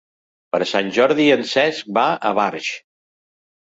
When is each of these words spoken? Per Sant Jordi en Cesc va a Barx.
Per 0.55 0.59
Sant 0.69 0.89
Jordi 0.95 1.27
en 1.35 1.45
Cesc 1.51 1.93
va 2.01 2.07
a 2.31 2.35
Barx. 2.41 2.71